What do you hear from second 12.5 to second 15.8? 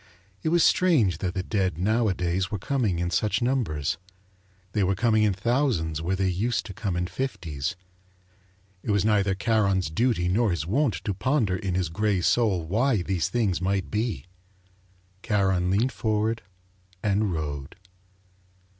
why these things might be. Charon